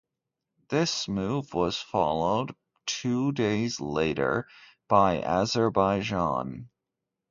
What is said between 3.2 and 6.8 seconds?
days later by Azerbaijan.